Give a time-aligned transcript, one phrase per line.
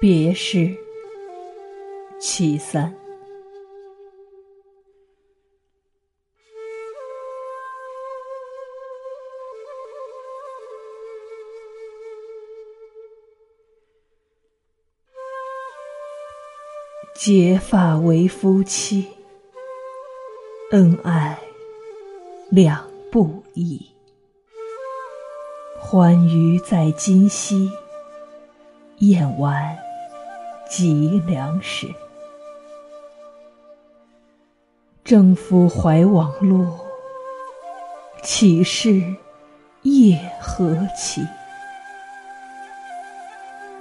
[0.00, 0.74] 别诗
[2.18, 2.96] 其三。
[17.14, 19.06] 结发为夫妻，
[20.70, 21.38] 恩爱
[22.48, 23.86] 两不疑。
[25.78, 27.70] 欢娱在今夕，
[29.00, 29.78] 宴完
[30.70, 31.92] 及粮食。
[35.02, 36.66] 征夫怀往路，
[38.22, 39.02] 岂是
[39.82, 41.26] 夜何其？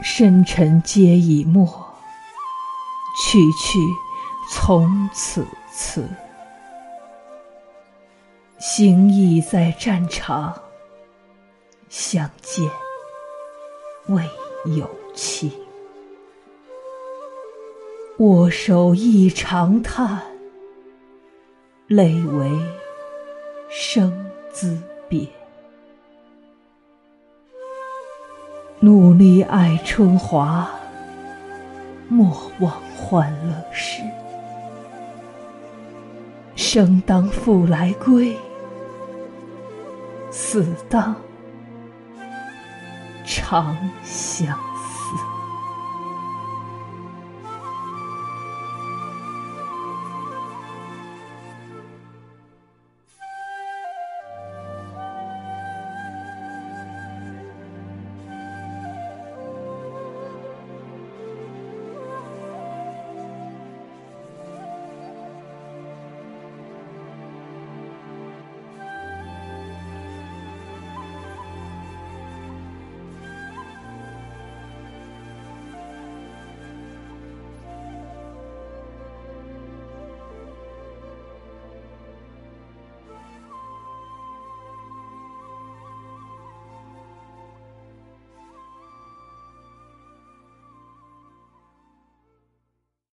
[0.00, 1.66] 深沉皆已没。
[3.20, 3.78] 去去，
[4.50, 6.08] 从此辞。
[8.58, 10.62] 行役在战场，
[11.88, 12.70] 相见
[14.06, 14.22] 未
[14.76, 15.67] 有期。
[18.18, 20.20] 握手一长叹，
[21.86, 22.50] 泪为
[23.70, 24.12] 生
[24.50, 24.76] 滋
[25.08, 25.24] 别。
[28.80, 30.68] 努力爱春华。
[32.08, 34.02] 莫忘欢乐时，
[36.56, 38.36] 生当复来归，
[40.32, 41.14] 死当
[43.24, 44.67] 长相。